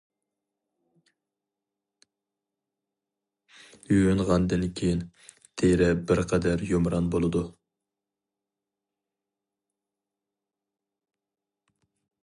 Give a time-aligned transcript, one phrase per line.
[3.89, 5.03] يۇيۇنغاندىن كېيىن
[5.63, 7.45] تېرە بىر قەدەر يۇمران بولىدۇ.